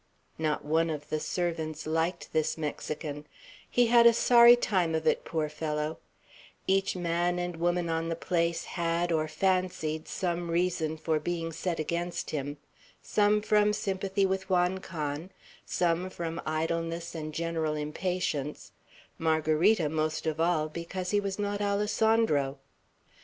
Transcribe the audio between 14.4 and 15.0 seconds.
Juan